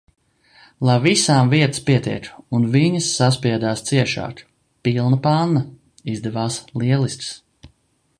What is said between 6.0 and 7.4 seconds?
Izdevās lieliskas.